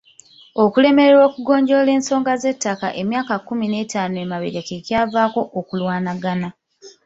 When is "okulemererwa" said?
0.63-1.23